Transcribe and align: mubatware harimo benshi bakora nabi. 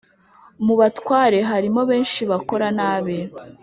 mubatware 0.65 1.39
harimo 1.51 1.81
benshi 1.89 2.21
bakora 2.31 2.67
nabi. 2.77 3.17